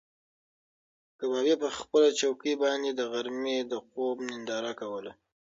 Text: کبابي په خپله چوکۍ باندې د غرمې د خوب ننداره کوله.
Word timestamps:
کبابي 1.19 1.55
په 1.63 1.67
خپله 1.77 2.09
چوکۍ 2.19 2.53
باندې 2.63 2.89
د 2.93 3.01
غرمې 3.11 3.57
د 3.71 3.73
خوب 3.85 4.17
ننداره 4.29 4.71
کوله. 4.79 5.11